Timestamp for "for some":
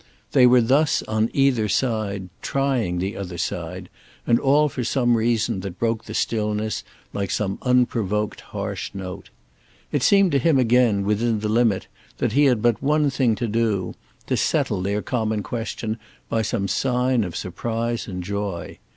4.67-5.15